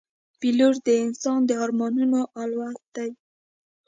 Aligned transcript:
پیلوټ 0.39 0.75
د 0.85 0.89
انسان 1.05 1.39
د 1.45 1.51
ارمانونو 1.63 2.19
الوت 2.41 2.79
دی. 2.95 3.09